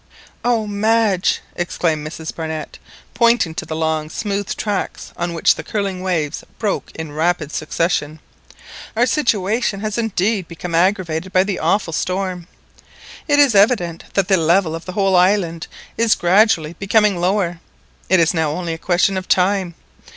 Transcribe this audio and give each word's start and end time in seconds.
"O 0.43 0.65
Madge!" 0.65 1.41
exclaimed 1.55 2.03
Mrs 2.07 2.33
Barnett, 2.33 2.79
pointing 3.13 3.53
to 3.53 3.67
the 3.67 3.75
long 3.75 4.09
smooth 4.09 4.55
tracts 4.55 5.13
on 5.15 5.35
which 5.35 5.53
the 5.53 5.63
curling 5.63 6.01
waves 6.01 6.43
broke 6.57 6.89
in 6.95 7.11
rapid 7.11 7.51
succession, 7.51 8.19
"our 8.97 9.05
situation 9.05 9.81
has 9.81 9.99
indeed 9.99 10.47
become 10.47 10.73
aggravated 10.73 11.31
by 11.31 11.43
the 11.43 11.59
awful 11.59 11.93
storm! 11.93 12.47
It 13.27 13.37
is 13.37 13.53
evident 13.53 14.05
that 14.15 14.27
the 14.27 14.37
level 14.37 14.73
of 14.73 14.85
the 14.85 14.93
whole 14.93 15.15
island 15.15 15.67
is 15.99 16.15
gradually 16.15 16.73
becoming 16.79 17.19
lower. 17.21 17.59
It 18.09 18.19
is 18.19 18.33
now 18.33 18.49
only 18.53 18.73
a 18.73 18.79
question 18.79 19.17
of 19.17 19.27
time. 19.27 19.75